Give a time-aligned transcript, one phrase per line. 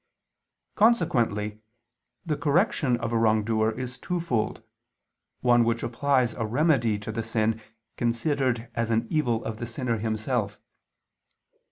[0.73, 1.61] Consequently
[2.25, 4.63] the correction of a wrongdoer is twofold,
[5.41, 7.61] one which applies a remedy to the sin
[7.97, 10.57] considered as an evil of the sinner himself.